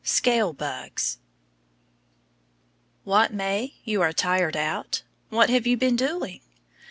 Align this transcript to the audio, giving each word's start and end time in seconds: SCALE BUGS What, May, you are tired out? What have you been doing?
SCALE 0.03 0.53
BUGS 0.53 1.19
What, 3.03 3.31
May, 3.31 3.75
you 3.83 4.01
are 4.01 4.11
tired 4.11 4.57
out? 4.57 5.03
What 5.29 5.51
have 5.51 5.67
you 5.67 5.77
been 5.77 5.95
doing? 5.95 6.41